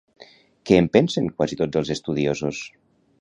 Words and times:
Què 0.69 0.79
en 0.83 0.87
pensen 0.95 1.29
quasi 1.41 1.59
tots 1.59 1.83
els 1.83 1.91
estudiosos? 1.97 2.63